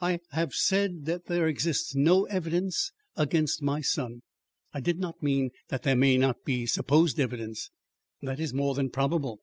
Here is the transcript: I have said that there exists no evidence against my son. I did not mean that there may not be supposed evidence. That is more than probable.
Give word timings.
I 0.00 0.18
have 0.32 0.52
said 0.52 1.04
that 1.04 1.26
there 1.26 1.46
exists 1.46 1.94
no 1.94 2.24
evidence 2.26 2.90
against 3.14 3.62
my 3.62 3.82
son. 3.82 4.22
I 4.72 4.80
did 4.80 4.98
not 4.98 5.22
mean 5.22 5.50
that 5.68 5.84
there 5.84 5.94
may 5.94 6.16
not 6.18 6.42
be 6.44 6.66
supposed 6.66 7.20
evidence. 7.20 7.70
That 8.20 8.40
is 8.40 8.52
more 8.52 8.74
than 8.74 8.90
probable. 8.90 9.38